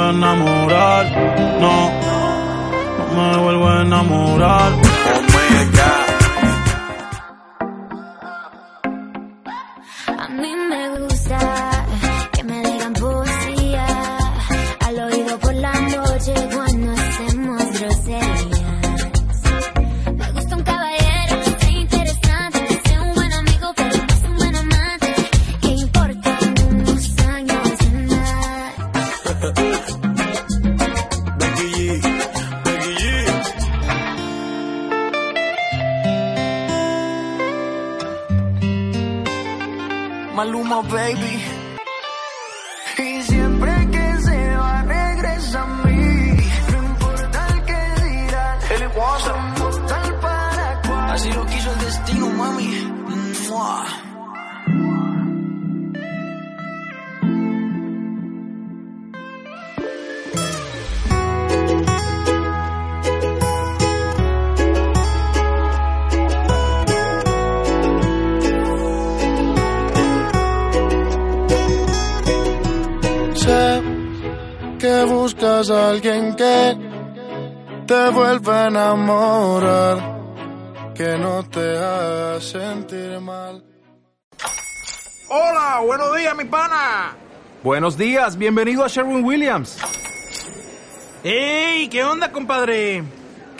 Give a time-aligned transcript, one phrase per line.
[0.00, 1.06] Vuelvo a enamorar,
[1.60, 1.90] no,
[3.14, 4.72] no me vuelvo a enamorar.
[10.18, 10.59] A mí me
[40.34, 41.42] Maluma, baby.
[42.98, 43.49] Y siempre
[74.80, 76.76] que buscas a alguien que
[77.86, 79.96] te vuelva a enamorar,
[80.94, 83.62] que no te haga sentir mal.
[85.28, 87.14] Hola, buenos días, mi pana.
[87.62, 89.78] Buenos días, bienvenido a Sherwin Williams.
[91.22, 91.88] ¡Ey!
[91.88, 93.04] ¿Qué onda, compadre?